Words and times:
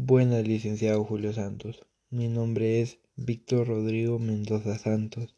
Buenas, 0.00 0.46
licenciado 0.46 1.04
Julio 1.04 1.32
Santos. 1.32 1.84
Mi 2.08 2.28
nombre 2.28 2.80
es 2.80 3.00
Víctor 3.16 3.66
Rodrigo 3.66 4.20
Mendoza 4.20 4.78
Santos. 4.78 5.34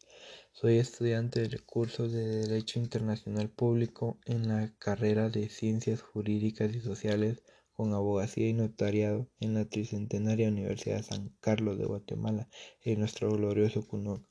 Soy 0.51 0.77
estudiante 0.77 1.41
del 1.41 1.63
curso 1.63 2.07
de 2.07 2.45
Derecho 2.45 2.77
Internacional 2.77 3.49
Público 3.49 4.19
en 4.23 4.47
la 4.47 4.71
carrera 4.77 5.29
de 5.31 5.49
Ciencias 5.49 6.03
Jurídicas 6.03 6.75
y 6.75 6.79
Sociales 6.79 7.41
con 7.73 7.91
Abogacía 7.95 8.49
y 8.49 8.53
Notariado 8.53 9.27
en 9.39 9.55
la 9.55 9.65
Tricentenaria 9.65 10.49
Universidad 10.49 10.97
de 10.97 11.03
San 11.05 11.29
Carlos 11.39 11.79
de 11.79 11.85
Guatemala, 11.85 12.47
en 12.83 12.99
nuestro 12.99 13.31
glorioso 13.31 13.87
CUNOC. 13.87 14.23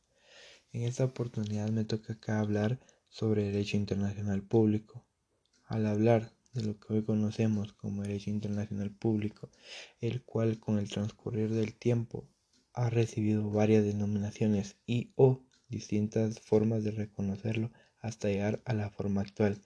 En 0.73 0.83
esta 0.83 1.07
oportunidad 1.07 1.71
me 1.71 1.85
toca 1.85 2.12
acá 2.12 2.39
hablar 2.39 2.79
sobre 3.09 3.47
Derecho 3.47 3.77
Internacional 3.77 4.45
Público. 4.45 5.05
Al 5.65 5.87
hablar 5.87 6.33
de 6.53 6.62
lo 6.62 6.79
que 6.79 6.95
hoy 6.95 7.05
conocemos 7.05 7.73
como 7.73 8.03
derecho 8.03 8.30
internacional 8.30 8.91
público, 8.91 9.50
el 10.00 10.23
cual 10.23 10.59
con 10.59 10.79
el 10.79 10.89
transcurrir 10.89 11.50
del 11.50 11.75
tiempo 11.75 12.29
ha 12.73 12.90
recibido 12.90 13.50
varias 13.50 13.85
denominaciones 13.85 14.76
y 14.86 15.13
o 15.17 15.43
distintas 15.68 16.40
formas 16.40 16.85
de 16.85 16.90
reconocerlo 16.90 17.71
hasta 17.99 18.29
llegar 18.29 18.61
a 18.64 18.75
la 18.75 18.90
forma 18.90 19.21
actual, 19.21 19.61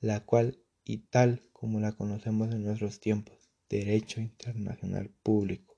la 0.00 0.24
cual 0.24 0.58
y 0.84 0.98
tal 0.98 1.42
como 1.52 1.80
la 1.80 1.92
conocemos 1.92 2.50
en 2.52 2.64
nuestros 2.64 3.00
tiempos, 3.00 3.50
derecho 3.68 4.20
internacional 4.20 5.10
público. 5.22 5.76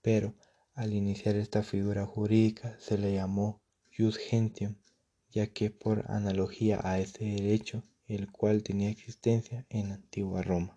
Pero 0.00 0.34
al 0.74 0.94
iniciar 0.94 1.36
esta 1.36 1.62
figura 1.62 2.06
jurídica 2.06 2.76
se 2.78 2.98
le 2.98 3.12
llamó 3.14 3.60
jus 3.96 4.16
gentium, 4.16 4.76
ya 5.30 5.48
que 5.48 5.70
por 5.70 6.10
analogía 6.10 6.80
a 6.82 6.98
este 6.98 7.24
derecho 7.24 7.84
el 8.12 8.30
cual 8.30 8.62
tenía 8.62 8.90
existencia 8.90 9.66
en 9.68 9.88
la 9.88 9.94
antigua 9.96 10.42
Roma. 10.42 10.76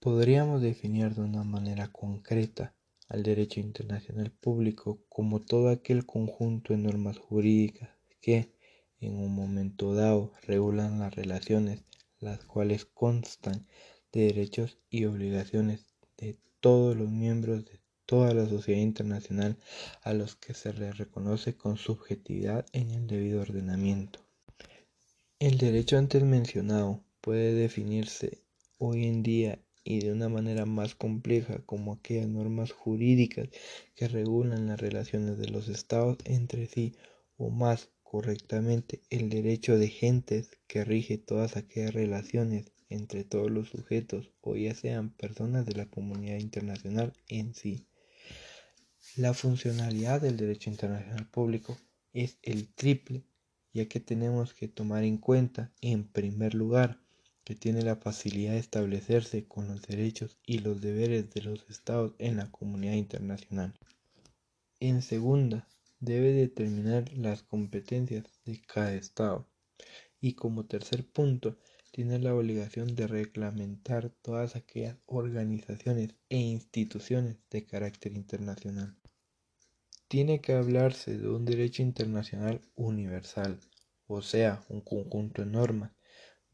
Podríamos 0.00 0.62
definir 0.62 1.14
de 1.14 1.22
una 1.22 1.44
manera 1.44 1.88
concreta 1.88 2.74
al 3.08 3.22
derecho 3.22 3.60
internacional 3.60 4.30
público 4.30 5.04
como 5.08 5.40
todo 5.40 5.70
aquel 5.70 6.06
conjunto 6.06 6.72
de 6.72 6.78
normas 6.78 7.18
jurídicas 7.18 7.90
que, 8.20 8.52
en 9.00 9.16
un 9.16 9.34
momento 9.34 9.94
dado, 9.94 10.32
regulan 10.46 11.00
las 11.00 11.14
relaciones, 11.14 11.84
las 12.20 12.44
cuales 12.44 12.84
constan 12.84 13.66
de 14.12 14.26
derechos 14.26 14.78
y 14.90 15.04
obligaciones 15.04 15.86
de 16.16 16.38
todos 16.60 16.96
los 16.96 17.10
miembros 17.10 17.64
de 17.64 17.80
toda 18.06 18.32
la 18.34 18.48
sociedad 18.48 18.80
internacional 18.80 19.58
a 20.02 20.14
los 20.14 20.34
que 20.36 20.54
se 20.54 20.72
les 20.72 20.96
reconoce 20.96 21.56
con 21.56 21.76
subjetividad 21.76 22.66
en 22.72 22.90
el 22.90 23.06
debido 23.06 23.42
ordenamiento. 23.42 24.27
El 25.40 25.56
derecho 25.56 25.96
antes 25.96 26.24
mencionado 26.24 27.04
puede 27.20 27.54
definirse 27.54 28.42
hoy 28.76 29.06
en 29.06 29.22
día 29.22 29.62
y 29.84 30.00
de 30.00 30.10
una 30.10 30.28
manera 30.28 30.66
más 30.66 30.96
compleja 30.96 31.60
como 31.64 31.92
aquellas 31.92 32.26
normas 32.26 32.72
jurídicas 32.72 33.48
que 33.94 34.08
regulan 34.08 34.66
las 34.66 34.80
relaciones 34.80 35.38
de 35.38 35.48
los 35.48 35.68
estados 35.68 36.18
entre 36.24 36.66
sí 36.66 36.96
o 37.36 37.50
más 37.50 37.88
correctamente 38.02 39.00
el 39.10 39.30
derecho 39.30 39.78
de 39.78 39.86
gentes 39.86 40.50
que 40.66 40.84
rige 40.84 41.18
todas 41.18 41.56
aquellas 41.56 41.94
relaciones 41.94 42.72
entre 42.88 43.22
todos 43.22 43.48
los 43.48 43.68
sujetos 43.68 44.32
o 44.40 44.56
ya 44.56 44.74
sean 44.74 45.10
personas 45.10 45.66
de 45.66 45.74
la 45.74 45.86
comunidad 45.86 46.38
internacional 46.38 47.12
en 47.28 47.54
sí. 47.54 47.86
La 49.14 49.34
funcionalidad 49.34 50.20
del 50.20 50.36
derecho 50.36 50.68
internacional 50.68 51.28
público 51.28 51.78
es 52.12 52.38
el 52.42 52.74
triple 52.74 53.22
ya 53.72 53.86
que 53.86 54.00
tenemos 54.00 54.54
que 54.54 54.68
tomar 54.68 55.04
en 55.04 55.18
cuenta, 55.18 55.72
en 55.80 56.04
primer 56.04 56.54
lugar, 56.54 57.00
que 57.44 57.54
tiene 57.54 57.82
la 57.82 57.96
facilidad 57.96 58.52
de 58.52 58.58
establecerse 58.58 59.46
con 59.46 59.68
los 59.68 59.80
derechos 59.80 60.36
y 60.44 60.58
los 60.58 60.82
deberes 60.82 61.30
de 61.30 61.40
los 61.40 61.64
estados 61.70 62.14
en 62.18 62.36
la 62.36 62.50
comunidad 62.50 62.92
internacional. 62.92 63.74
En 64.80 65.00
segunda, 65.00 65.66
debe 65.98 66.32
determinar 66.32 67.10
las 67.14 67.42
competencias 67.42 68.24
de 68.44 68.60
cada 68.60 68.94
estado. 68.94 69.48
Y 70.20 70.34
como 70.34 70.66
tercer 70.66 71.06
punto, 71.06 71.56
tiene 71.90 72.18
la 72.18 72.34
obligación 72.34 72.94
de 72.94 73.06
reglamentar 73.06 74.10
todas 74.20 74.54
aquellas 74.54 74.98
organizaciones 75.06 76.10
e 76.28 76.36
instituciones 76.36 77.38
de 77.50 77.64
carácter 77.64 78.12
internacional. 78.12 78.97
Tiene 80.08 80.40
que 80.40 80.54
hablarse 80.54 81.18
de 81.18 81.28
un 81.28 81.44
derecho 81.44 81.82
internacional 81.82 82.62
universal, 82.76 83.60
o 84.06 84.22
sea, 84.22 84.64
un 84.70 84.80
conjunto 84.80 85.42
de 85.42 85.50
normas, 85.50 85.92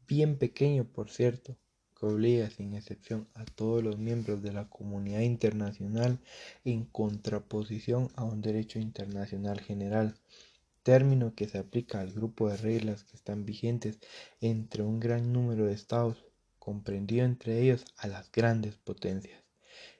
bien 0.05 0.37
pequeño 0.37 0.83
por 0.83 1.09
cierto, 1.09 1.55
que 1.97 2.05
obliga 2.05 2.49
sin 2.49 2.73
excepción 2.73 3.29
a 3.33 3.45
todos 3.45 3.81
los 3.81 3.97
miembros 3.97 4.41
de 4.41 4.51
la 4.51 4.67
comunidad 4.67 5.21
internacional 5.21 6.19
en 6.65 6.83
contraposición 6.83 8.09
a 8.15 8.25
un 8.25 8.41
derecho 8.41 8.77
internacional 8.77 9.61
general, 9.61 10.19
término 10.83 11.33
que 11.33 11.47
se 11.47 11.57
aplica 11.57 12.01
al 12.01 12.11
grupo 12.11 12.49
de 12.49 12.57
reglas 12.57 13.05
que 13.05 13.15
están 13.15 13.45
vigentes 13.45 13.99
entre 14.41 14.83
un 14.83 14.99
gran 14.99 15.31
número 15.31 15.65
de 15.65 15.73
estados, 15.73 16.25
comprendido 16.59 17.23
entre 17.23 17.61
ellos 17.61 17.85
a 17.95 18.07
las 18.07 18.29
grandes 18.33 18.75
potencias, 18.75 19.45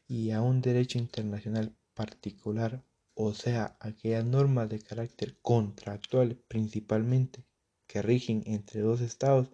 y 0.09 0.31
a 0.31 0.41
un 0.41 0.59
derecho 0.59 0.97
internacional 0.97 1.73
particular 1.93 2.83
o 3.16 3.34
sea, 3.34 3.78
aquellas 3.80 4.26
normas 4.26 4.70
de 4.70 4.80
carácter 4.80 5.38
contractual 5.42 6.36
principalmente 6.48 7.46
que 7.88 8.02
rigen 8.02 8.44
entre 8.46 8.81
dos 8.81 9.00
estados 9.00 9.50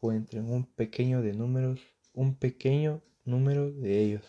o 0.00 0.12
entre 0.12 0.40
un 0.40 0.64
pequeño 0.64 1.20
de 1.20 1.34
números, 1.34 1.80
un 2.14 2.36
pequeño 2.36 3.02
número 3.24 3.72
de 3.72 4.00
ellos. 4.00 4.24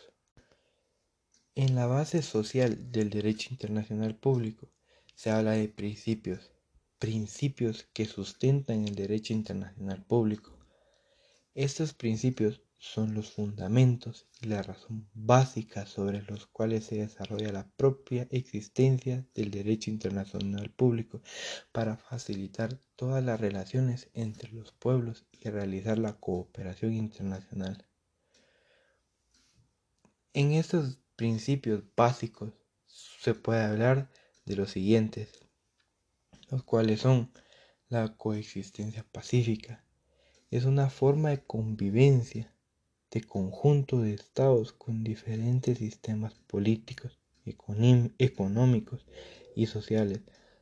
En 1.53 1.75
la 1.75 1.86
base 1.86 2.24
social 2.24 2.92
del 2.92 3.12
derecho 3.12 3.50
internacional 3.52 4.16
público 4.16 4.68
se 5.13 5.30
habla 5.30 5.52
de 5.52 5.68
principios, 5.68 6.52
principios 6.98 7.88
que 7.94 8.06
sustentan 8.06 8.88
el 8.88 8.96
derecho 8.96 9.34
internacional 9.34 10.03
público. 10.03 10.58
Estos 11.53 11.94
principios 11.94 12.62
son 12.81 13.14
los 13.14 13.31
fundamentos 13.31 14.28
y 14.42 14.47
la 14.47 14.64
razón 14.64 15.08
básica 15.14 15.86
sobre 15.86 16.24
los 16.24 16.47
cuales 16.47 16.86
se 16.86 16.96
desarrolla 16.96 17.52
la 17.52 17.69
propia 17.78 18.28
existencia 18.31 19.24
del 19.36 19.52
derecho 19.52 19.92
internacional 19.92 20.72
público 20.72 21.22
para 21.72 21.96
facilitar 21.96 22.80
todas 22.96 23.24
las 23.24 23.40
relaciones 23.40 24.09
entre 24.16 24.52
los 24.52 24.72
pueblos 24.72 25.28
y 25.31 25.47
realizar 25.50 26.00
la 26.00 26.14
cooperación 26.19 26.94
internacional. 26.94 27.86
En 30.34 30.53
estos 30.53 30.98
principios 31.16 31.84
básicos 31.96 32.52
se 32.88 33.36
puede 33.36 33.63
hablar 33.63 34.09
de 34.46 34.56
los 34.56 34.72
siguientes, 34.72 35.30
los 36.50 36.63
cuales 36.63 37.02
son 37.02 37.31
la 37.90 38.18
coexistencia 38.18 39.06
pacífica, 39.12 39.86
es 40.50 40.66
una 40.66 40.90
forma 40.90 41.30
de 41.30 41.44
convivencia 41.44 42.52
de 43.11 43.22
conjunto 43.22 44.01
de 44.01 44.13
estados 44.13 44.72
con 44.73 45.03
diferentes 45.03 45.77
sistemas 45.77 46.33
políticos, 46.47 47.19
económicos 47.45 49.05
y 49.55 49.67
sociales, 49.67 50.22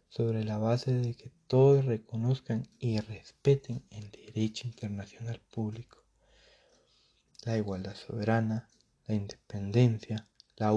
sobre 0.10 0.44
la 0.44 0.58
base 0.58 0.92
de 0.92 1.14
que 1.14 1.32
todos 1.48 1.86
reconozcan 1.86 2.68
y 2.80 3.00
respeten 3.00 3.84
el 3.92 4.10
derecho 4.10 4.68
internacional 4.68 5.40
público, 5.52 6.04
la 7.46 7.58
igualdad 7.58 7.96
soberana, 7.96 8.68
la 9.06 9.14
independencia, 9.14 10.28
la 10.58 10.70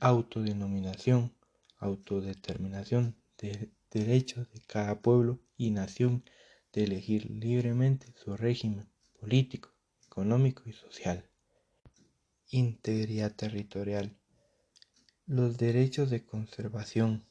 autodenominación, 0.00 1.34
autodeterminación 1.78 3.14
de 3.38 3.70
derechos 3.90 4.50
de 4.52 4.60
cada 4.66 5.00
pueblo 5.00 5.38
y 5.56 5.70
nación 5.70 6.24
de 6.72 6.84
elegir 6.84 7.30
libremente 7.30 8.12
su 8.16 8.36
régimen 8.36 8.88
político, 9.20 9.74
económico 10.10 10.64
y 10.66 10.72
social. 10.72 11.24
Integridad 12.48 13.32
territorial. 13.36 14.16
Los 15.24 15.56
derechos 15.56 16.10
de 16.10 16.24
conservación, 16.24 17.24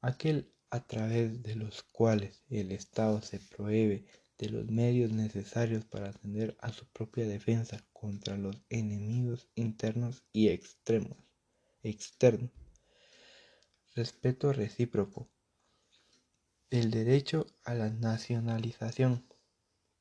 aquel 0.00 0.52
a 0.70 0.80
través 0.80 1.44
de 1.44 1.54
los 1.54 1.84
cuales 1.84 2.42
el 2.50 2.72
Estado 2.72 3.22
se 3.22 3.38
prohíbe 3.38 4.06
de 4.38 4.50
los 4.50 4.66
medios 4.66 5.12
necesarios 5.12 5.84
para 5.84 6.08
atender 6.08 6.56
a 6.60 6.72
su 6.72 6.84
propia 6.86 7.28
defensa 7.28 7.78
contra 7.92 8.36
los 8.36 8.60
enemigos 8.70 9.46
internos 9.54 10.24
y 10.32 10.48
externos. 10.48 11.18
Respeto 13.94 14.52
recíproco. 14.52 15.28
El 16.70 16.90
derecho 16.90 17.46
a 17.64 17.74
la 17.74 17.88
nacionalización 17.88 19.24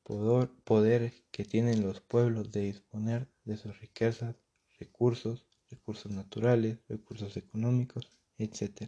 poder 0.05 1.13
que 1.31 1.45
tienen 1.45 1.81
los 1.81 1.99
pueblos 1.99 2.51
de 2.51 2.61
disponer 2.61 3.27
de 3.43 3.57
sus 3.57 3.79
riquezas, 3.79 4.35
recursos, 4.79 5.47
recursos 5.71 6.11
naturales, 6.11 6.77
recursos 6.87 7.35
económicos, 7.37 8.11
etc. 8.37 8.87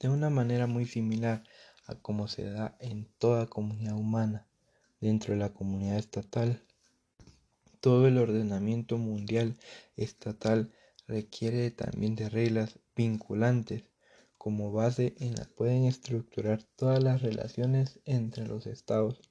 De 0.00 0.08
una 0.08 0.30
manera 0.30 0.66
muy 0.66 0.86
similar 0.86 1.44
a 1.84 1.96
como 1.96 2.28
se 2.28 2.44
da 2.44 2.78
en 2.80 3.08
toda 3.18 3.46
comunidad 3.46 3.94
humana, 3.94 4.46
dentro 5.00 5.34
de 5.34 5.40
la 5.40 5.52
comunidad 5.52 5.98
estatal, 5.98 6.62
Todo 7.80 8.08
el 8.08 8.18
ordenamiento 8.18 8.96
mundial 8.96 9.56
estatal 9.96 10.72
requiere 11.06 11.70
también 11.70 12.16
de 12.16 12.28
reglas 12.28 12.78
vinculantes 12.96 13.84
como 14.38 14.72
base 14.72 15.14
en 15.18 15.34
las 15.34 15.48
pueden 15.48 15.84
estructurar 15.84 16.62
todas 16.76 17.02
las 17.02 17.22
relaciones 17.22 18.00
entre 18.04 18.46
los 18.46 18.66
estados. 18.66 19.27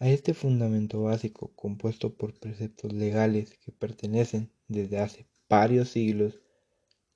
A 0.00 0.08
este 0.08 0.32
fundamento 0.32 1.02
básico, 1.02 1.52
compuesto 1.56 2.14
por 2.14 2.38
preceptos 2.38 2.92
legales 2.92 3.58
que 3.58 3.72
pertenecen 3.72 4.52
desde 4.68 4.98
hace 4.98 5.26
varios 5.48 5.88
siglos, 5.88 6.40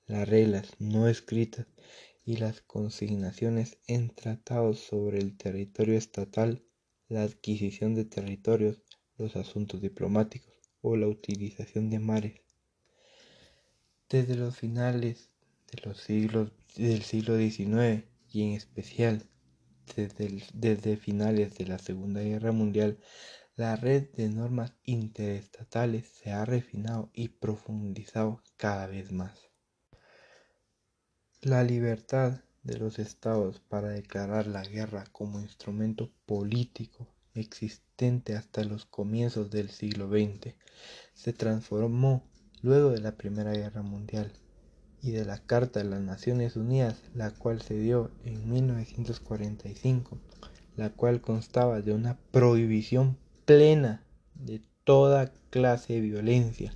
las 0.07 0.29
reglas 0.29 0.69
no 0.81 1.07
escritas 1.07 1.69
y 2.25 2.39
las 2.39 2.61
consignaciones 2.61 3.79
en 3.87 4.11
tratados 4.11 4.81
sobre 4.81 5.19
el 5.19 5.37
territorio 5.37 5.97
estatal, 5.97 6.65
la 7.09 7.23
adquisición 7.23 7.95
de 7.95 8.05
territorios, 8.05 8.83
los 9.17 9.37
asuntos 9.37 9.81
diplomáticos 9.81 10.53
o 10.81 10.97
la 10.97 11.07
utilización 11.07 11.89
de 11.89 12.01
mares. 12.01 12.41
Desde 14.09 14.35
los 14.35 14.57
finales 14.57 15.31
de 15.71 15.83
los 15.85 15.99
siglos 15.99 16.51
del 16.75 17.03
siglo 17.03 17.39
XIX 17.39 18.05
y 18.33 18.43
en 18.43 18.53
especial 18.55 19.29
desde, 20.55 20.97
finales 20.97 21.57
de 21.57 21.67
la 21.67 21.79
Segunda 21.79 22.23
Guerra 22.23 22.53
Mundial, 22.53 22.99
la 23.57 23.77
red 23.77 24.11
de 24.13 24.29
normas 24.29 24.73
interestatales 24.85 26.09
se 26.09 26.33
ha 26.33 26.45
refinado 26.45 27.11
y 27.13 27.29
profundizado 27.29 28.43
cada 28.57 28.87
vez 28.87 29.13
más. 29.13 29.51
La 31.43 31.65
libertad 31.65 32.41
de 32.63 32.79
los 32.79 32.99
estados 32.99 33.61
para 33.61 33.89
declarar 33.89 34.47
la 34.47 34.63
guerra 34.63 35.05
como 35.13 35.41
instrumento 35.41 36.13
político 36.27 37.09
existente 37.35 38.37
hasta 38.37 38.65
los 38.65 38.87
comienzos 38.87 39.51
del 39.51 39.71
siglo 39.71 40.09
XX 40.09 40.55
se 41.15 41.33
transformó 41.33 42.23
luego 42.61 42.91
de 42.91 43.01
la 43.01 43.17
Primera 43.17 43.53
Guerra 43.53 43.83
Mundial 43.83 44.33
y 45.03 45.11
de 45.11 45.25
la 45.25 45.39
Carta 45.39 45.81
de 45.83 45.91
las 45.91 46.01
Naciones 46.01 46.57
Unidas, 46.57 47.03
la 47.15 47.33
cual 47.33 47.61
se 47.61 47.75
dio 47.75 48.11
en 48.25 48.49
1945, 48.51 50.19
la 50.77 50.91
cual 50.91 51.21
constaba 51.21 51.83
de 51.83 51.93
una 51.93 52.17
prohibición 52.31 53.19
plena 53.45 54.05
de 54.35 54.63
toda 54.85 55.33
clase 55.51 55.95
de 55.95 56.01
violencia. 56.01 56.73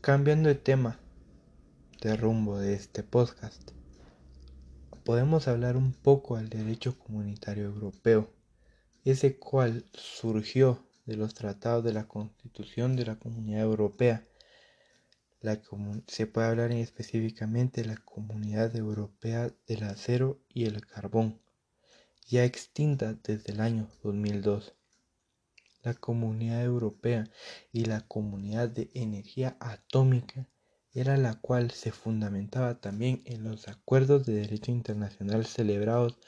Cambiando 0.00 0.48
de 0.48 0.54
tema, 0.54 0.98
de 2.00 2.16
rumbo 2.16 2.58
de 2.58 2.72
este 2.72 3.02
podcast, 3.02 3.72
podemos 5.04 5.46
hablar 5.46 5.76
un 5.76 5.92
poco 5.92 6.38
del 6.38 6.48
derecho 6.48 6.98
comunitario 6.98 7.64
europeo, 7.64 8.30
ese 9.04 9.36
cual 9.36 9.84
surgió 9.92 10.82
de 11.04 11.16
los 11.16 11.34
tratados 11.34 11.84
de 11.84 11.92
la 11.92 12.08
Constitución 12.08 12.96
de 12.96 13.04
la 13.04 13.16
Comunidad 13.16 13.62
Europea. 13.62 14.24
La 15.42 15.58
se 16.06 16.26
puede 16.26 16.48
hablar 16.48 16.70
específicamente 16.72 17.80
de 17.80 17.88
la 17.88 17.96
Comunidad 17.96 18.76
Europea 18.76 19.50
del 19.66 19.84
Acero 19.84 20.38
y 20.52 20.66
el 20.66 20.84
Carbón, 20.86 21.40
ya 22.26 22.44
extinta 22.44 23.14
desde 23.14 23.52
el 23.52 23.60
año 23.62 23.88
2002. 24.02 24.74
La 25.82 25.94
Comunidad 25.94 26.62
Europea 26.62 27.24
y 27.72 27.86
la 27.86 28.02
Comunidad 28.02 28.68
de 28.68 28.90
Energía 28.92 29.56
Atómica 29.60 30.46
era 30.92 31.16
la 31.16 31.36
cual 31.36 31.70
se 31.70 31.90
fundamentaba 31.90 32.78
también 32.78 33.22
en 33.24 33.42
los 33.44 33.66
acuerdos 33.68 34.26
de 34.26 34.34
derecho 34.34 34.72
internacional 34.72 35.46
celebrados 35.46 36.18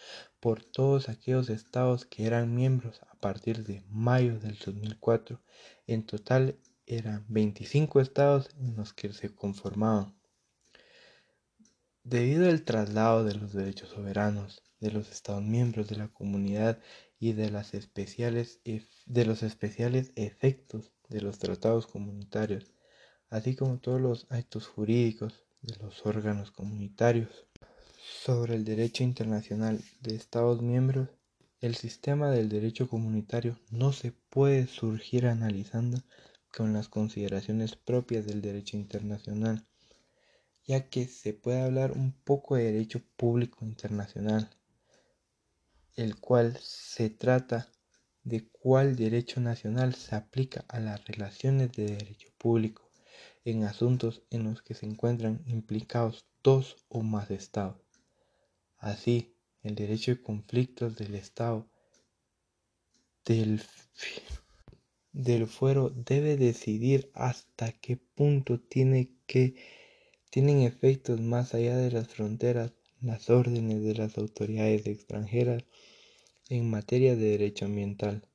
por 0.41 0.65
todos 0.65 1.11
aquellos 1.11 1.51
estados 1.51 2.07
que 2.07 2.25
eran 2.25 2.55
miembros 2.55 3.03
a 3.11 3.15
partir 3.17 3.63
de 3.65 3.85
mayo 3.91 4.39
del 4.39 4.57
2004. 4.57 5.39
En 5.87 6.07
total 6.07 6.57
eran 6.97 7.25
25 7.29 8.01
estados 8.01 8.51
en 8.59 8.77
los 8.77 8.93
que 8.93 9.13
se 9.13 9.35
conformaban. 9.35 10.15
Debido 12.05 12.49
al 12.49 12.65
traslado 12.65 13.25
de 13.25 13.35
los 13.35 13.53
derechos 13.53 13.91
soberanos 13.91 14.63
de 14.81 14.91
los 14.91 15.11
estados 15.11 15.43
miembros 15.43 15.89
de 15.89 15.97
la 15.97 16.09
comunidad 16.09 16.81
y 17.21 17.35
de, 17.35 17.51
las 17.51 17.75
especiales, 17.75 18.61
de 18.65 19.25
los 19.25 19.45
especiales 19.45 20.13
efectos 20.17 20.93
de 21.09 21.21
los 21.21 21.39
tratados 21.39 21.87
comunitarios, 21.87 22.73
así 23.31 23.55
como 23.55 23.79
todos 23.79 24.01
los 24.01 24.27
actos 24.31 24.67
jurídicos 24.67 25.45
de 25.61 25.77
los 25.77 26.05
órganos 26.05 26.51
comunitarios. 26.51 27.47
Sobre 28.25 28.57
el 28.57 28.65
derecho 28.65 29.05
internacional 29.05 29.81
de 30.01 30.17
Estados 30.17 30.61
miembros, 30.61 31.09
el 31.61 31.77
sistema 31.77 32.33
del 32.33 32.49
derecho 32.49 32.89
comunitario 32.89 33.61
no 33.71 33.93
se 33.93 34.11
puede 34.11 34.67
surgir 34.67 35.27
analizando 35.27 35.99
con 36.57 36.73
las 36.73 36.89
consideraciones 36.89 37.77
propias 37.77 38.27
del 38.27 38.43
derecho 38.43 38.77
internacional, 38.77 39.67
ya 40.65 40.89
que 40.89 41.07
se 41.07 41.33
puede 41.33 41.63
hablar 41.63 41.93
un 41.93 42.13
poco 42.13 42.57
de 42.57 42.65
derecho 42.65 43.01
público 43.17 43.65
internacional, 43.65 44.51
el 45.97 46.17
cual 46.17 46.57
se 46.61 47.11
trata 47.11 47.69
de 48.25 48.47
cuál 48.49 48.97
derecho 48.97 49.41
nacional 49.41 49.95
se 49.95 50.15
aplica 50.15 50.65
a 50.69 50.79
las 50.79 51.05
relaciones 51.07 51.73
de 51.73 51.87
derecho 51.87 52.29
público 52.39 52.91
en 53.45 53.65
asuntos 53.65 54.23
en 54.31 54.45
los 54.45 54.63
que 54.63 54.75
se 54.75 54.87
encuentran 54.87 55.43
implicados 55.47 56.27
dos 56.43 56.77
o 56.89 57.03
más 57.03 57.31
estados. 57.31 57.81
Así, 58.79 59.35
el 59.63 59.75
derecho 59.75 60.13
de 60.13 60.23
conflictos 60.23 60.97
del 60.97 61.15
estado 61.15 61.67
del, 63.25 63.63
del 65.13 65.47
fuero 65.47 65.91
debe 65.91 66.37
decidir 66.37 67.11
hasta 67.15 67.73
qué 67.73 67.97
punto 67.97 68.61
tiene 68.61 69.11
que, 69.27 69.55
tienen 70.31 70.63
efectos 70.63 71.21
más 71.21 71.55
allá 71.55 71.77
de 71.77 71.91
las 71.91 72.09
fronteras 72.09 72.73
las 73.03 73.31
órdenes 73.31 73.83
de 73.83 73.95
las 73.95 74.17
autoridades 74.17 74.87
extranjeras 74.87 75.65
en 76.49 76.71
materia 76.71 77.17
de 77.17 77.31
derecho 77.31 77.65
ambiental, 77.65 78.29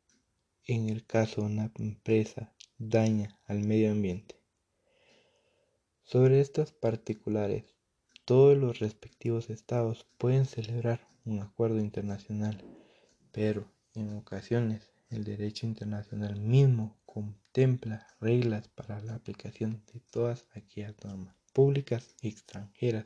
en 0.66 0.90
el 0.90 1.06
caso 1.06 1.42
de 1.42 1.48
una 1.48 1.72
empresa 1.80 2.54
daña 2.78 3.40
al 3.46 3.62
medio 3.62 3.92
ambiente. 3.92 4.36
Sobre 6.04 6.42
estas 6.42 6.74
particulares, 6.74 7.64
todos 8.26 8.58
los 8.58 8.80
respectivos 8.80 9.50
estados 9.50 10.06
pueden 10.18 10.46
celebrar 10.46 11.08
un 11.26 11.40
acuerdo 11.40 11.80
internacional, 11.80 12.64
pero 13.32 13.72
en 13.94 14.18
ocasiones 14.18 14.90
el 15.10 15.24
derecho 15.24 15.66
internacional 15.66 16.40
mismo 16.40 16.98
contempla 17.06 18.08
reglas 18.20 18.68
para 18.70 19.00
la 19.02 19.16
aplicación 19.16 19.84
de 19.94 20.00
todas 20.00 20.46
aquellas 20.54 20.96
normas 21.04 21.36
públicas 21.54 22.16
y 22.22 22.30
extranjeras, 22.30 23.06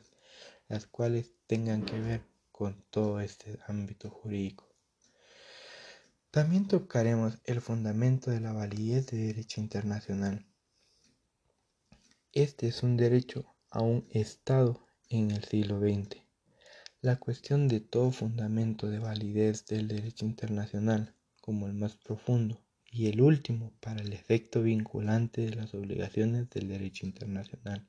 las 0.68 0.86
cuales 0.86 1.32
tengan 1.46 1.84
que 1.84 1.98
ver 2.00 2.22
con 2.50 2.84
todo 2.90 3.20
este 3.20 3.58
ámbito 3.66 4.10
jurídico. 4.10 4.68
También 6.30 6.66
tocaremos 6.66 7.38
el 7.44 7.60
fundamento 7.60 8.30
de 8.30 8.40
la 8.40 8.52
validez 8.52 9.06
de 9.06 9.18
derecho 9.18 9.60
internacional 9.60 10.46
este 12.34 12.66
es 12.66 12.82
un 12.82 12.96
derecho 12.96 13.44
a 13.68 13.82
un 13.82 14.06
Estado 14.08 14.88
en 15.10 15.32
el 15.32 15.44
siglo 15.44 15.78
XX. 15.80 16.16
La 17.02 17.16
cuestión 17.16 17.68
de 17.68 17.80
todo 17.80 18.10
fundamento 18.10 18.88
de 18.88 19.00
validez 19.00 19.66
del 19.66 19.86
derecho 19.86 20.24
internacional, 20.24 21.14
como 21.42 21.66
el 21.66 21.74
más 21.74 21.96
profundo 21.96 22.64
y 22.90 23.08
el 23.08 23.20
último 23.20 23.72
para 23.80 24.00
el 24.00 24.12
efecto 24.12 24.62
vinculante 24.62 25.42
de 25.42 25.56
las 25.56 25.74
obligaciones 25.74 26.48
del 26.50 26.68
derecho 26.68 27.04
internacional, 27.04 27.88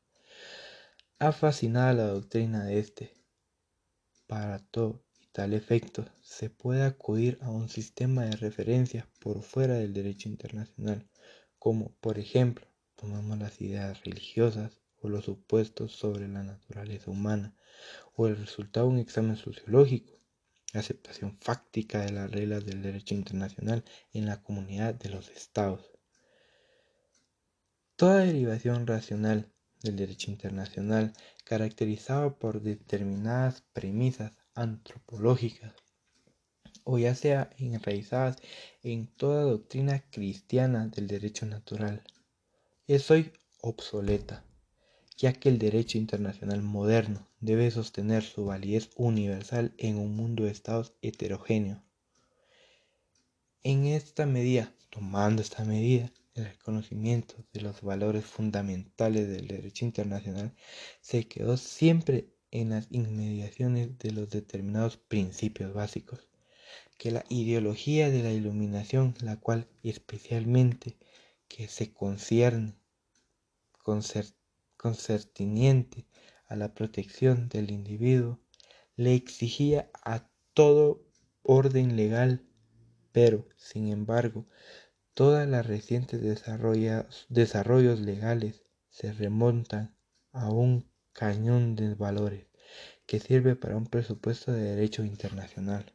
ha 1.20 1.32
fascinado 1.32 1.96
la 1.96 2.08
doctrina 2.08 2.66
de 2.66 2.80
este. 2.80 3.14
Para 4.28 4.60
todo 4.60 5.06
y 5.22 5.28
tal 5.28 5.54
efecto 5.54 6.06
se 6.22 6.50
puede 6.50 6.84
acudir 6.84 7.38
a 7.42 7.52
un 7.52 7.70
sistema 7.70 8.26
de 8.26 8.36
referencia 8.36 9.08
por 9.20 9.44
fuera 9.44 9.76
del 9.76 9.94
derecho 9.94 10.30
internacional, 10.30 11.08
como 11.60 11.94
por 12.02 12.18
ejemplo 12.18 12.66
tomamos 12.96 13.38
las 13.38 13.62
ideas 13.62 14.04
religiosas 14.04 14.82
o 15.02 15.10
los 15.10 15.26
supuestos 15.26 15.92
sobre 15.92 16.28
la 16.28 16.44
naturaleza 16.44 17.12
humana 17.12 17.56
o 18.16 18.28
el 18.28 18.38
resultado 18.38 18.88
de 18.88 18.94
un 18.94 19.00
examen 19.00 19.36
sociológico, 19.36 20.18
aceptación 20.80 21.38
fáctica 21.40 22.02
de 22.02 22.12
las 22.12 22.32
reglas 22.32 22.66
del 22.66 22.82
derecho 22.82 23.16
internacional 23.16 23.84
en 24.12 24.26
la 24.26 24.42
comunidad 24.42 24.96
de 24.96 25.10
los 25.10 25.30
estados. 25.30 25.92
Toda 27.96 28.26
derivación 28.26 28.88
racional 28.88 29.52
del 29.82 29.96
derecho 29.96 30.32
internacional 30.32 31.14
caracterizada 31.44 32.36
por 32.36 32.62
determinadas 32.62 33.64
premisas 33.74 34.32
antropológicas 34.56 35.74
o 36.84 36.98
ya 36.98 37.16
sea 37.16 37.50
enraizadas 37.58 38.38
en 38.82 39.08
toda 39.08 39.44
doctrina 39.44 40.04
cristiana 40.10 40.88
del 40.88 41.08
derecho 41.08 41.46
natural 41.46 42.04
es 42.88 43.10
hoy 43.12 43.32
obsoleta, 43.62 44.44
ya 45.18 45.34
que 45.34 45.50
el 45.50 45.60
derecho 45.60 45.98
internacional 45.98 46.62
moderno 46.62 47.28
debe 47.40 47.70
sostener 47.72 48.24
su 48.24 48.46
validez 48.46 48.90
universal 48.96 49.74
en 49.78 49.98
un 49.98 50.16
mundo 50.16 50.44
de 50.44 50.52
estados 50.52 50.94
heterogéneo. 51.02 51.84
En 53.64 53.86
esta 53.86 54.26
medida, 54.26 54.74
tomando 54.90 55.42
esta 55.42 55.64
medida, 55.64 56.12
el 56.36 56.46
reconocimiento 56.46 57.36
de 57.54 57.62
los 57.62 57.82
valores 57.82 58.26
fundamentales 58.26 59.28
del 59.30 59.48
derecho 59.48 59.86
internacional 59.86 60.54
se 61.02 61.28
quedó 61.28 61.58
siempre 61.58 62.34
en 62.52 62.70
las 62.70 62.88
inmediaciones 62.92 63.98
de 64.00 64.12
los 64.12 64.30
determinados 64.30 64.98
principios 64.98 65.74
básicos 65.74 66.28
que 66.98 67.12
la 67.12 67.26
ideología 67.30 68.10
de 68.10 68.24
la 68.24 68.32
iluminación, 68.32 69.16
la 69.22 69.38
cual 69.40 69.68
especialmente 69.84 70.98
que 71.48 71.68
se 71.68 71.92
concierne 71.94 72.76
concertiniente 74.84 76.06
a 76.46 76.58
la 76.58 76.74
protección 76.74 77.48
del 77.48 77.72
individuo, 77.72 78.42
le 78.98 79.16
exigía 79.16 79.90
a 80.04 80.30
todo 80.54 81.08
orden 81.42 81.96
legal, 81.96 82.46
pero, 83.14 83.48
sin 83.56 83.88
embargo, 83.88 84.46
todas 85.14 85.48
las 85.48 85.66
recientes 85.66 86.20
desarrollos 86.22 88.02
legales 88.02 88.66
se 88.90 89.14
remontan 89.14 89.96
a 90.34 90.50
un 90.50 90.92
cañón 91.14 91.78
de 91.78 91.96
valores 91.96 92.48
que 93.06 93.22
sirve 93.22 93.56
para 93.56 93.78
un 93.78 93.86
presupuesto 93.86 94.52
de 94.52 94.64
derecho 94.64 95.06
internacional. 95.06 95.94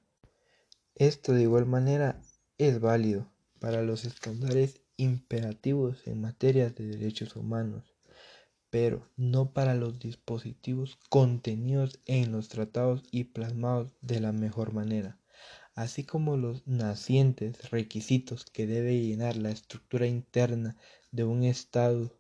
Esto 0.95 1.35
de 1.35 1.42
igual 1.42 1.66
manera 1.66 2.23
es 2.57 2.80
válido 2.80 3.30
para 3.61 3.83
los 3.83 4.07
estándares 4.07 4.80
imperativos 4.97 6.07
en 6.07 6.23
materia 6.23 6.71
de 6.71 6.87
derechos 6.87 7.37
humanos, 7.37 7.98
pero 8.70 9.08
no 9.16 9.52
para 9.52 9.75
los 9.75 9.98
dispositivos 9.98 10.98
contenidos 11.08 12.00
en 12.04 12.32
los 12.32 12.48
tratados 12.48 13.02
y 13.10 13.25
plasmados 13.25 13.92
de 14.02 14.20
la 14.20 14.32
mejor 14.32 14.72
manera, 14.72 15.18
así 15.75 16.04
como 16.04 16.37
los 16.37 16.66
nacientes 16.66 17.70
requisitos 17.70 18.44
que 18.44 18.66
debe 18.66 19.00
llenar 19.00 19.37
la 19.37 19.50
estructura 19.50 20.06
interna 20.06 20.76
de 21.12 21.25
un 21.25 21.44
Estado 21.44 22.12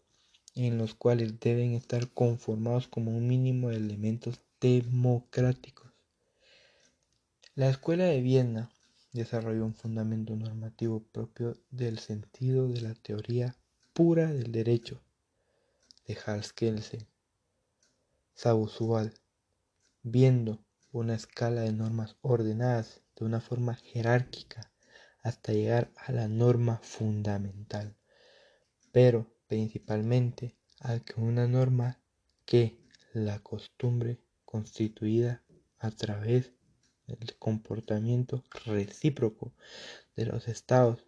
en 0.54 0.78
los 0.78 0.94
cuales 0.94 1.38
deben 1.38 1.72
estar 1.72 2.08
conformados 2.08 2.88
como 2.88 3.16
un 3.16 3.26
mínimo 3.28 3.68
de 3.68 3.76
elementos 3.76 4.40
democráticos. 4.60 5.92
La 7.54 7.68
Escuela 7.68 8.04
de 8.04 8.22
Viena 8.22 8.70
desarrolló 9.12 9.64
un 9.66 9.74
fundamento 9.74 10.34
normativo 10.36 11.02
propio 11.12 11.56
del 11.70 11.98
sentido 11.98 12.68
de 12.68 12.80
la 12.80 12.94
teoría 12.94 13.54
pura 13.92 14.32
del 14.32 14.52
derecho 14.52 15.02
de 16.08 16.18
Hans 16.24 16.54
Kelsen. 16.54 17.06
Sausual, 18.34 19.12
viendo 20.02 20.64
una 20.90 21.14
escala 21.14 21.60
de 21.60 21.72
normas 21.72 22.16
ordenadas 22.22 23.02
de 23.14 23.26
una 23.26 23.40
forma 23.40 23.74
jerárquica 23.74 24.72
hasta 25.22 25.52
llegar 25.52 25.92
a 25.96 26.12
la 26.12 26.26
norma 26.26 26.80
fundamental, 26.82 27.94
pero 28.90 29.30
principalmente 29.48 30.56
a 30.80 30.98
que 30.98 31.20
una 31.20 31.46
norma 31.46 32.00
que 32.46 32.80
la 33.12 33.40
costumbre 33.40 34.18
constituida 34.46 35.42
a 35.78 35.90
través 35.90 36.52
el 37.06 37.36
comportamiento 37.38 38.44
recíproco 38.64 39.52
de 40.16 40.24
los 40.24 40.48
estados, 40.48 41.04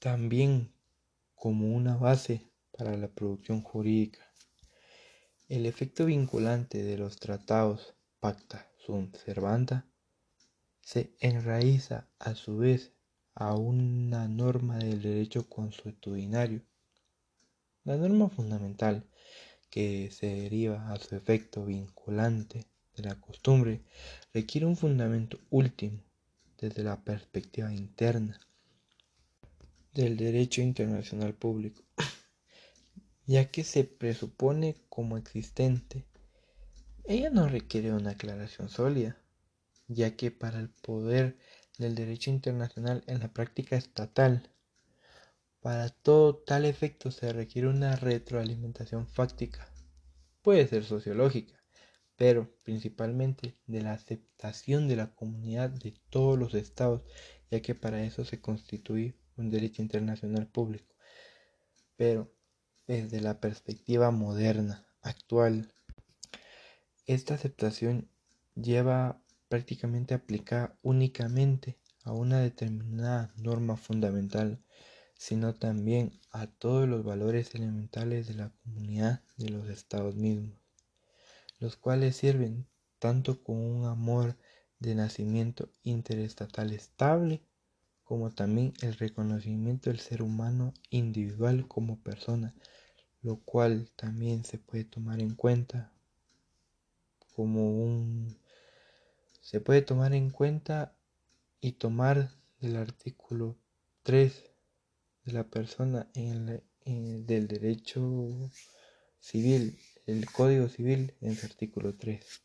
también 0.00 0.72
como 1.36 1.72
una 1.72 1.96
base 1.96 2.48
para 2.76 2.96
la 2.96 3.08
producción 3.08 3.62
jurídica. 3.62 4.20
El 5.48 5.66
efecto 5.66 6.06
vinculante 6.06 6.82
de 6.82 6.98
los 6.98 7.16
tratados 7.16 7.94
pacta 8.20 8.68
sunt 8.78 9.16
servanda 9.16 9.86
se 10.80 11.14
enraiza 11.20 12.08
a 12.18 12.34
su 12.34 12.58
vez 12.58 12.92
a 13.34 13.54
una 13.54 14.28
norma 14.28 14.78
del 14.78 15.02
derecho 15.02 15.48
consuetudinario. 15.48 16.62
La 17.84 17.96
norma 17.96 18.28
fundamental 18.28 19.04
que 19.70 20.10
se 20.10 20.26
deriva 20.26 20.92
a 20.92 20.98
su 20.98 21.16
efecto 21.16 21.64
vinculante 21.64 22.66
de 22.96 23.02
la 23.02 23.14
costumbre 23.20 23.82
requiere 24.32 24.66
un 24.66 24.76
fundamento 24.76 25.38
último 25.50 26.00
desde 26.58 26.82
la 26.84 27.02
perspectiva 27.02 27.72
interna 27.72 28.40
del 29.92 30.16
derecho 30.16 30.60
internacional 30.60 31.34
público, 31.34 31.82
ya 33.26 33.50
que 33.50 33.64
se 33.64 33.84
presupone 33.84 34.76
como 34.88 35.16
existente. 35.16 36.04
Ella 37.04 37.30
no 37.30 37.48
requiere 37.48 37.92
una 37.92 38.10
aclaración 38.10 38.68
sólida, 38.68 39.16
ya 39.88 40.16
que 40.16 40.30
para 40.30 40.60
el 40.60 40.70
poder 40.70 41.38
del 41.78 41.94
derecho 41.94 42.30
internacional 42.30 43.02
en 43.06 43.20
la 43.20 43.32
práctica 43.32 43.76
estatal, 43.76 44.50
para 45.60 45.88
todo 45.88 46.36
tal 46.36 46.66
efecto 46.66 47.10
se 47.10 47.32
requiere 47.32 47.68
una 47.68 47.96
retroalimentación 47.96 49.06
fáctica. 49.06 49.66
Puede 50.42 50.66
ser 50.68 50.84
sociológica, 50.84 51.58
pero 52.16 52.54
principalmente 52.62 53.56
de 53.66 53.80
la 53.80 53.92
aceptación 53.92 54.88
de 54.88 54.96
la 54.96 55.14
comunidad 55.14 55.70
de 55.70 55.94
todos 56.10 56.38
los 56.38 56.54
estados, 56.54 57.02
ya 57.50 57.62
que 57.62 57.74
para 57.74 58.04
eso 58.04 58.24
se 58.24 58.40
constituye 58.40 59.14
un 59.36 59.50
derecho 59.50 59.80
internacional 59.80 60.46
público. 60.46 60.94
Pero 61.96 62.30
desde 62.86 63.20
la 63.20 63.40
perspectiva 63.40 64.10
moderna, 64.10 64.86
actual, 65.02 65.72
esta 67.06 67.34
aceptación 67.34 68.08
lleva 68.54 69.20
prácticamente 69.48 70.14
aplicada 70.14 70.78
únicamente 70.82 71.78
a 72.02 72.12
una 72.12 72.40
determinada 72.40 73.32
norma 73.36 73.76
fundamental, 73.76 74.62
sino 75.16 75.54
también 75.54 76.20
a 76.30 76.46
todos 76.46 76.88
los 76.88 77.04
valores 77.04 77.54
elementales 77.54 78.26
de 78.26 78.34
la 78.34 78.50
comunidad 78.62 79.22
de 79.36 79.50
los 79.50 79.68
estados 79.68 80.16
mismos 80.16 80.64
los 81.64 81.76
cuales 81.76 82.16
sirven 82.16 82.68
tanto 82.98 83.42
con 83.42 83.56
un 83.56 83.86
amor 83.86 84.36
de 84.78 84.94
nacimiento 84.94 85.70
interestatal 85.82 86.72
estable, 86.72 87.42
como 88.04 88.30
también 88.30 88.74
el 88.82 88.94
reconocimiento 88.94 89.90
del 89.90 90.00
ser 90.00 90.22
humano 90.22 90.72
individual 90.90 91.66
como 91.66 91.98
persona, 91.98 92.54
lo 93.22 93.36
cual 93.36 93.90
también 93.96 94.44
se 94.44 94.58
puede 94.58 94.84
tomar 94.84 95.20
en 95.20 95.34
cuenta 95.34 95.90
como 97.34 97.70
un 97.70 98.36
se 99.40 99.60
puede 99.60 99.82
tomar 99.82 100.14
en 100.14 100.30
cuenta 100.30 100.94
y 101.60 101.72
tomar 101.72 102.30
del 102.60 102.76
artículo 102.76 103.56
3 104.02 104.32
de 105.24 105.32
la 105.32 105.44
persona 105.44 106.08
en 106.14 106.62
el, 106.84 107.26
del 107.26 107.48
derecho 107.48 108.50
civil 109.20 109.78
el 110.06 110.30
Código 110.30 110.68
Civil 110.68 111.14
en 111.22 111.34
su 111.34 111.46
artículo 111.46 111.94
3, 111.94 112.42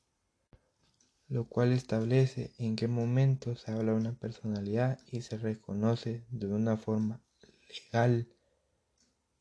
lo 1.30 1.46
cual 1.46 1.72
establece 1.72 2.52
en 2.58 2.76
qué 2.76 2.88
momento 2.88 3.56
se 3.56 3.72
habla 3.72 3.94
una 3.94 4.14
personalidad 4.14 5.00
y 5.12 5.22
se 5.22 5.38
reconoce 5.38 6.26
de 6.30 6.48
una 6.48 6.76
forma 6.76 7.22
legal 7.70 8.28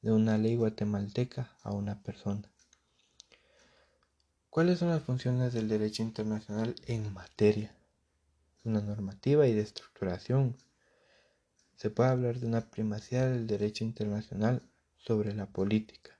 de 0.03 0.13
una 0.13 0.39
ley 0.39 0.57
guatemalteca 0.57 1.57
a 1.63 1.73
una 1.73 2.03
persona. 2.03 2.53
¿Cuáles 4.51 4.79
son 4.79 4.91
las 4.91 5.03
funciones 5.03 5.53
del 5.53 5.69
derecho 5.69 6.03
internacional 6.03 6.75
en 6.87 7.13
materia? 7.13 7.75
Una 8.65 8.81
normativa 8.81 9.47
y 9.47 9.55
de 9.55 9.63
estructuración. 9.63 10.57
Se 11.77 11.91
puede 11.91 12.11
hablar 12.11 12.39
de 12.39 12.47
una 12.47 12.71
primacía 12.71 13.27
del 13.27 13.47
derecho 13.47 13.85
internacional 13.85 14.63
sobre 14.97 15.35
la 15.35 15.47
política 15.47 16.19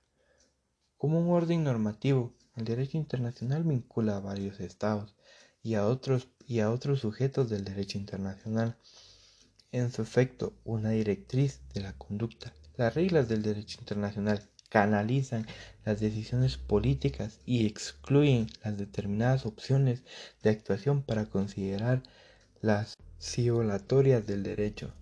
como 0.99 1.17
un 1.21 1.29
orden 1.29 1.63
normativo, 1.63 2.33
el 2.57 2.65
derecho 2.65 2.97
internacional 2.97 3.63
vincula 3.63 4.17
a 4.17 4.19
varios 4.19 4.59
estados 4.59 5.15
y 5.63 5.75
a 5.75 5.85
otros, 5.85 6.27
y 6.47 6.59
a 6.59 6.71
otros 6.71 7.01
sujetos 7.01 7.49
del 7.49 7.63
derecho 7.63 7.97
internacional. 7.97 8.77
En 9.71 9.91
su 9.91 10.01
efecto, 10.01 10.53
una 10.63 10.91
directriz 10.91 11.61
de 11.73 11.81
la 11.81 11.93
conducta. 11.93 12.53
Las 12.77 12.95
reglas 12.95 13.27
del 13.29 13.43
derecho 13.43 13.77
internacional 13.79 14.41
canalizan 14.69 15.45
las 15.83 15.99
decisiones 15.99 16.57
políticas 16.57 17.39
y 17.45 17.65
excluyen 17.65 18.47
las 18.63 18.77
determinadas 18.77 19.45
opciones 19.45 20.03
de 20.43 20.51
actuación 20.51 21.01
para 21.01 21.25
considerar 21.25 22.03
las 22.61 22.95
violatorias 23.35 24.25
del 24.25 24.43
derecho. 24.43 24.93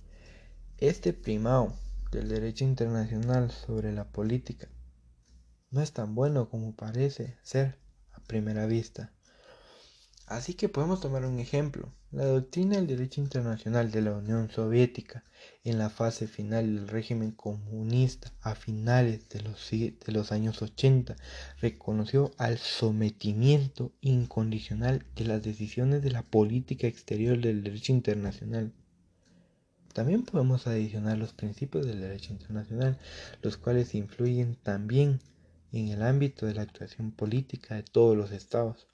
Este 0.79 1.13
primado 1.13 1.73
del 2.11 2.29
derecho 2.29 2.63
internacional 2.63 3.51
sobre 3.51 3.91
la 3.91 4.05
política 4.05 4.67
no 5.69 5.81
es 5.81 5.91
tan 5.91 6.15
bueno 6.15 6.49
como 6.49 6.75
parece 6.75 7.37
ser 7.43 7.77
a 8.13 8.19
primera 8.21 8.65
vista. 8.65 9.11
Así 10.27 10.55
que 10.55 10.67
podemos 10.67 10.99
tomar 10.99 11.23
un 11.25 11.39
ejemplo. 11.39 11.93
La 12.11 12.25
doctrina 12.25 12.75
del 12.75 12.87
derecho 12.87 13.21
internacional 13.21 13.91
de 13.91 14.01
la 14.01 14.11
Unión 14.11 14.51
Soviética 14.51 15.23
en 15.63 15.77
la 15.77 15.89
fase 15.89 16.27
final 16.27 16.65
del 16.65 16.87
régimen 16.89 17.31
comunista 17.31 18.33
a 18.41 18.53
finales 18.53 19.29
de 19.29 19.41
los, 20.11 20.31
años 20.33 20.61
80 20.61 21.15
reconoció 21.61 22.31
al 22.37 22.57
sometimiento 22.57 23.93
incondicional 24.01 25.05
de 25.15 25.23
las 25.23 25.43
decisiones 25.43 26.03
de 26.03 26.11
la 26.11 26.23
política 26.23 26.87
exterior 26.87 27.39
del 27.39 27.63
derecho 27.63 27.93
internacional. 27.93 28.73
También 29.93 30.23
podemos 30.23 30.67
adicionar 30.67 31.17
los 31.17 31.31
principios 31.31 31.85
del 31.85 32.01
derecho 32.01 32.33
internacional, 32.33 32.99
los 33.41 33.55
cuales 33.55 33.95
influyen 33.95 34.55
también 34.55 35.21
en 35.71 35.87
el 35.87 36.03
ámbito 36.03 36.45
de 36.45 36.53
la 36.53 36.63
actuación 36.63 37.11
política 37.11 37.75
de 37.75 37.83
todos 37.83 38.17
los 38.17 38.31
estados. 38.31 38.87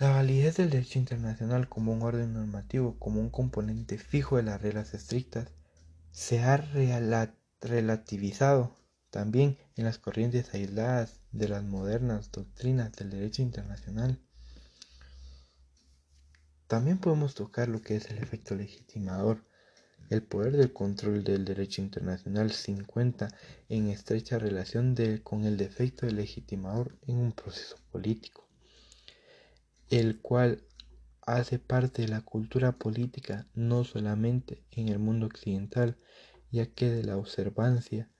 La 0.00 0.10
validez 0.10 0.56
del 0.58 0.70
derecho 0.70 1.00
internacional 1.00 1.68
como 1.68 1.92
un 1.92 2.02
orden 2.02 2.32
normativo, 2.32 2.96
como 3.00 3.20
un 3.20 3.30
componente 3.30 3.98
fijo 3.98 4.36
de 4.36 4.44
las 4.44 4.62
reglas 4.62 4.94
estrictas, 4.94 5.48
se 6.12 6.38
ha 6.38 6.56
relativizado 7.60 8.76
también 9.10 9.58
en 9.74 9.84
las 9.84 9.98
corrientes 9.98 10.54
aisladas 10.54 11.18
de 11.32 11.48
las 11.48 11.64
modernas 11.64 12.30
doctrinas 12.30 12.92
del 12.92 13.10
derecho 13.10 13.42
internacional. 13.42 14.20
También 16.68 16.98
podemos 16.98 17.34
tocar 17.34 17.68
lo 17.68 17.82
que 17.82 17.96
es 17.96 18.08
el 18.10 18.18
efecto 18.18 18.54
legitimador. 18.54 19.44
El 20.10 20.22
poder 20.22 20.56
del 20.56 20.72
control 20.72 21.24
del 21.24 21.44
derecho 21.44 21.82
internacional 21.82 22.52
se 22.52 22.70
encuentra 22.70 23.34
en 23.68 23.88
estrecha 23.88 24.38
relación 24.38 24.94
con 25.24 25.44
el 25.44 25.56
defecto 25.56 26.06
legitimador 26.06 26.96
en 27.08 27.16
un 27.16 27.32
proceso 27.32 27.76
político, 27.90 28.47
el 29.90 30.20
cual 30.20 30.62
hace 31.22 31.58
parte 31.58 32.02
de 32.02 32.08
la 32.08 32.22
cultura 32.22 32.72
política 32.72 33.46
no 33.54 33.84
solamente 33.84 34.62
en 34.70 34.88
el 34.88 34.98
mundo 34.98 35.26
occidental, 35.26 35.96
ya 36.50 36.66
que 36.66 36.90
de 36.90 37.04
la 37.04 37.16
observancia 37.16 38.10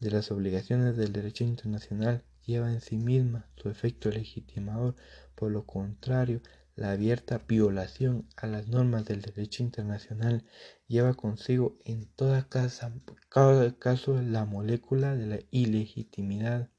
de 0.00 0.10
las 0.10 0.30
obligaciones 0.30 0.96
del 0.96 1.12
derecho 1.12 1.44
internacional 1.44 2.24
lleva 2.44 2.72
en 2.72 2.80
sí 2.80 2.96
misma 2.96 3.46
su 3.56 3.68
efecto 3.68 4.10
legitimador, 4.10 4.96
por 5.34 5.50
lo 5.50 5.64
contrario, 5.64 6.42
la 6.74 6.92
abierta 6.92 7.38
violación 7.46 8.26
a 8.36 8.46
las 8.46 8.68
normas 8.68 9.04
del 9.04 9.20
derecho 9.20 9.62
internacional 9.62 10.44
lleva 10.88 11.14
consigo 11.14 11.78
en 11.84 12.06
toda 12.06 12.48
cada 12.48 13.78
caso 13.78 14.20
la 14.22 14.44
molécula 14.44 15.14
de 15.14 15.26
la 15.26 15.38
ilegitimidad. 15.50 16.70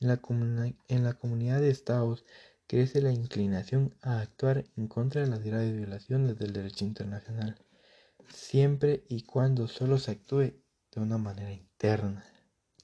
En 0.00 0.08
la, 0.08 0.20
en 0.88 1.04
la 1.04 1.14
comunidad 1.14 1.60
de 1.60 1.70
estados 1.70 2.24
crece 2.66 3.00
la 3.00 3.12
inclinación 3.12 3.94
a 4.02 4.20
actuar 4.20 4.64
en 4.76 4.88
contra 4.88 5.20
de 5.20 5.28
las 5.28 5.42
graves 5.42 5.76
violaciones 5.76 6.38
del 6.38 6.52
derecho 6.52 6.84
internacional, 6.84 7.56
siempre 8.28 9.04
y 9.08 9.22
cuando 9.22 9.68
solo 9.68 9.98
se 9.98 10.12
actúe 10.12 10.54
de 10.92 11.00
una 11.00 11.18
manera 11.18 11.52
interna, 11.52 12.24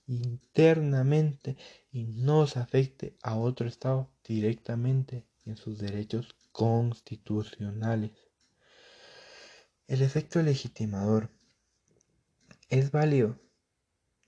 internamente 0.06 1.56
y 1.90 2.04
no 2.04 2.46
se 2.46 2.58
afecte 2.58 3.16
a 3.22 3.36
otro 3.36 3.66
estado 3.66 4.10
directamente 4.24 5.26
en 5.44 5.56
sus 5.56 5.78
derechos 5.78 6.34
constitucionales. 6.52 8.12
El 9.88 10.02
efecto 10.02 10.42
legitimador 10.42 11.30
es 12.68 12.90
válido 12.90 13.38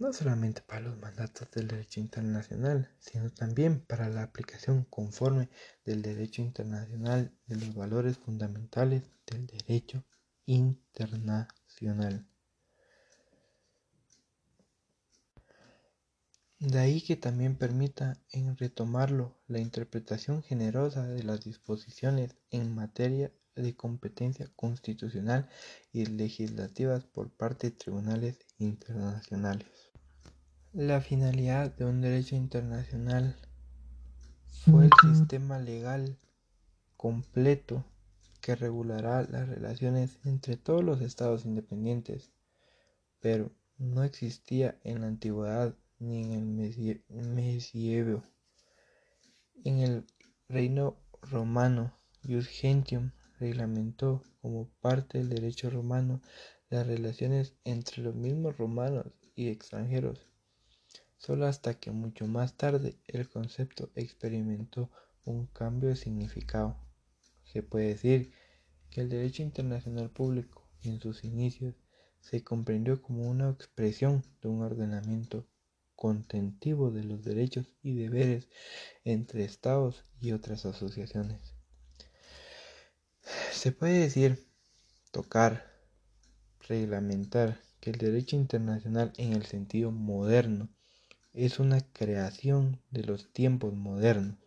no 0.05 0.13
solamente 0.13 0.61
para 0.61 0.83
los 0.83 0.99
mandatos 0.99 1.51
del 1.53 1.67
derecho 1.67 1.99
internacional, 1.99 2.91
sino 2.99 3.31
también 3.31 3.81
para 3.81 4.11
la 4.11 4.23
aplicación 4.23 4.85
conforme 4.91 5.49
del 5.87 6.03
derecho 6.03 6.43
internacional 6.43 7.33
de 7.47 7.57
los 7.57 7.75
valores 7.75 8.19
fundamentales 8.19 9.05
del 9.25 9.47
derecho 9.47 10.05
internacional. 10.45 12.27
De 16.59 16.79
ahí 16.79 17.01
que 17.01 17.17
también 17.17 17.57
permita 17.57 18.21
en 18.31 18.59
retomarlo 18.59 19.39
la 19.49 19.59
interpretación 19.59 20.43
generosa 20.43 21.07
de 21.07 21.23
las 21.23 21.45
disposiciones 21.45 22.37
en 22.51 22.75
materia 22.75 23.33
de 23.57 23.75
competencia 23.75 24.51
constitucional 24.55 25.49
y 25.93 26.05
legislativas 26.05 27.05
por 27.05 27.31
parte 27.31 27.71
de 27.71 27.77
tribunales 27.77 28.37
internacionales. 28.59 29.84
La 30.75 31.01
finalidad 31.01 31.73
de 31.77 31.85
un 31.85 32.01
derecho 32.01 32.35
internacional 32.35 33.37
fue 34.49 34.87
el 34.87 34.91
sistema 35.09 35.61
legal 35.61 36.19
completo 36.97 37.85
que 38.41 38.57
regulará 38.57 39.23
las 39.23 39.49
relaciones 39.49 40.19
entre 40.25 40.57
todos 40.57 40.83
los 40.83 41.01
estados 41.01 41.45
independientes, 41.45 42.33
pero 43.21 43.53
no 43.79 44.03
existía 44.03 44.77
en 44.83 45.03
la 45.03 45.07
antigüedad 45.07 45.77
ni 46.01 46.25
en 46.25 46.33
el 46.33 46.45
medievo. 47.29 48.25
En 49.63 49.79
el 49.79 50.05
reino 50.49 50.97
romano, 51.23 51.97
Jus 52.25 52.49
Gentium 52.49 53.13
reglamentó 53.39 54.25
como 54.43 54.69
parte 54.81 55.19
del 55.19 55.29
derecho 55.29 55.71
romano 55.71 56.21
las 56.69 56.85
relaciones 56.85 57.55
entre 57.63 58.03
los 58.03 58.17
mismos 58.17 58.59
romanos 58.59 59.07
y 59.37 59.51
extranjeros, 59.51 60.27
solo 61.25 61.47
hasta 61.47 61.81
que 61.81 61.91
mucho 61.91 62.27
más 62.27 62.55
tarde 62.55 62.99
el 63.07 63.31
concepto 63.31 63.91
experimentó 63.95 64.91
un 65.25 65.47
cambio 65.47 65.89
de 65.89 65.97
significado. 65.97 66.77
Se 67.45 67.63
puede 67.63 67.89
decir 67.89 68.33
que 68.91 69.01
el 69.01 69.09
derecho 69.09 69.43
internacional 69.43 70.11
público 70.11 70.69
en 70.83 71.01
sus 71.01 71.25
inicios 71.25 71.77
se 72.21 72.45
comprendió 72.45 73.01
como 73.01 73.31
una 73.31 73.49
expresión 73.49 74.23
de 74.43 74.49
un 74.49 74.61
ordenamiento 74.61 75.47
contentivo 75.97 76.91
de 76.91 77.05
los 77.05 77.25
derechos 77.25 77.75
y 77.83 77.95
deberes 77.95 78.51
entre 79.05 79.45
estados 79.45 80.05
y 80.21 80.33
otras 80.33 80.67
asociaciones. 80.67 81.55
Se 83.51 83.73
puede 83.73 84.01
decir, 84.01 84.47
tocar, 85.11 85.73
reglamentar 86.69 87.63
que 87.81 87.91
el 87.91 87.97
derecho 87.97 88.37
internacional 88.37 89.15
en 89.17 89.33
el 89.33 89.47
sentido 89.47 89.91
moderno 89.91 90.69
es 91.35 91.59
una 91.59 91.81
creación 91.81 92.81
de 92.93 93.03
los 93.03 93.33
tiempos 93.33 93.75
modernos, 93.75 94.39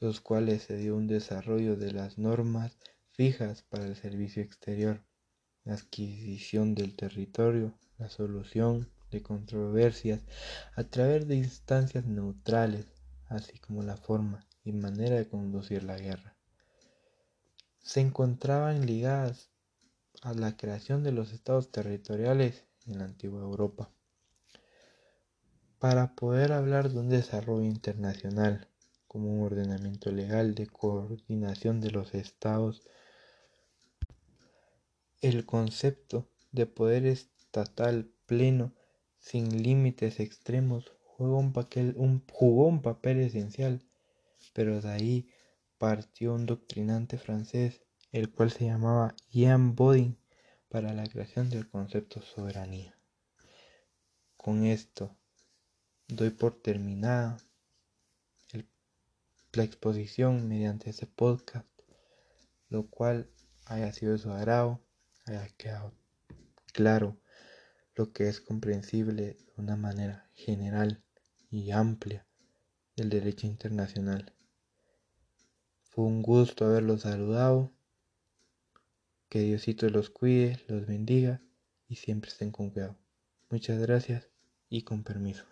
los 0.00 0.22
cuales 0.22 0.62
se 0.62 0.78
dio 0.78 0.96
un 0.96 1.06
desarrollo 1.06 1.76
de 1.76 1.92
las 1.92 2.16
normas 2.16 2.78
fijas 3.10 3.62
para 3.62 3.84
el 3.84 3.94
servicio 3.94 4.42
exterior, 4.42 5.04
la 5.64 5.74
adquisición 5.74 6.74
del 6.74 6.96
territorio, 6.96 7.74
la 7.98 8.08
solución 8.08 8.90
de 9.10 9.22
controversias 9.22 10.22
a 10.74 10.84
través 10.84 11.28
de 11.28 11.36
instancias 11.36 12.06
neutrales, 12.06 12.86
así 13.26 13.58
como 13.58 13.82
la 13.82 13.98
forma 13.98 14.46
y 14.64 14.72
manera 14.72 15.16
de 15.16 15.28
conducir 15.28 15.82
la 15.84 15.98
guerra. 15.98 16.36
Se 17.80 18.00
encontraban 18.00 18.86
ligadas 18.86 19.50
a 20.22 20.32
la 20.32 20.56
creación 20.56 21.02
de 21.02 21.12
los 21.12 21.32
estados 21.32 21.70
territoriales 21.70 22.64
en 22.86 22.98
la 22.98 23.04
antigua 23.04 23.42
Europa. 23.42 23.90
Para 25.82 26.14
poder 26.14 26.52
hablar 26.52 26.90
de 26.90 27.00
un 27.00 27.08
desarrollo 27.08 27.64
internacional 27.64 28.68
como 29.08 29.34
un 29.34 29.42
ordenamiento 29.42 30.12
legal 30.12 30.54
de 30.54 30.68
coordinación 30.68 31.80
de 31.80 31.90
los 31.90 32.14
estados, 32.14 32.84
el 35.22 35.44
concepto 35.44 36.28
de 36.52 36.66
poder 36.66 37.04
estatal 37.06 38.08
pleno 38.26 38.72
sin 39.18 39.60
límites 39.60 40.20
extremos, 40.20 40.92
jugó 41.04 41.38
un, 41.38 41.52
papel, 41.52 43.18
esencial, 43.18 43.82
pero 44.52 44.80
de 44.80 44.88
ahí 44.88 45.30
partió 45.78 46.34
un 46.34 46.46
doctrinante 46.46 47.18
francés, 47.18 47.82
el 48.12 48.30
cual 48.30 48.52
se 48.52 48.66
llamaba 48.66 49.16
Jean 49.32 49.74
Bodin, 49.74 50.16
para 50.68 50.94
la 50.94 51.08
creación 51.08 51.50
del 51.50 51.68
concepto 51.68 52.22
soberanía. 52.22 52.96
Con 54.36 54.64
esto 54.64 55.16
doy 56.08 56.30
por 56.30 56.54
terminada 56.54 57.38
la 59.52 59.64
exposición 59.64 60.48
mediante 60.48 60.88
este 60.88 61.06
podcast, 61.06 61.68
lo 62.68 62.86
cual 62.86 63.30
haya 63.66 63.92
sido 63.92 64.12
de 64.12 64.18
su 64.18 64.30
agrado, 64.30 64.80
haya 65.26 65.46
quedado 65.58 65.92
claro 66.72 67.18
lo 67.94 68.12
que 68.12 68.28
es 68.28 68.40
comprensible 68.40 69.22
de 69.34 69.52
una 69.56 69.76
manera 69.76 70.30
general 70.34 71.02
y 71.50 71.70
amplia 71.70 72.26
del 72.96 73.10
derecho 73.10 73.46
internacional. 73.46 74.32
Fue 75.82 76.04
un 76.04 76.22
gusto 76.22 76.64
haberlos 76.64 77.02
saludado. 77.02 77.70
Que 79.28 79.40
Diosito 79.40 79.88
los 79.88 80.10
cuide, 80.10 80.62
los 80.68 80.86
bendiga 80.86 81.42
y 81.88 81.96
siempre 81.96 82.30
estén 82.30 82.50
con 82.50 82.70
cuidado. 82.70 82.98
Muchas 83.50 83.78
gracias 83.78 84.28
y 84.68 84.82
con 84.82 85.04
permiso. 85.04 85.51